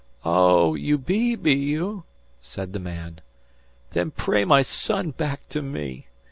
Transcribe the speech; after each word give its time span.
"Oh, 0.25 0.73
you 0.73 0.97
be, 0.97 1.35
be 1.35 1.53
you?" 1.53 2.05
said 2.41 2.73
the 2.73 2.79
man. 2.79 3.21
"Then 3.91 4.09
pray 4.09 4.45
my 4.45 4.63
son 4.63 5.11
back 5.11 5.47
to 5.49 5.61
me! 5.61 6.07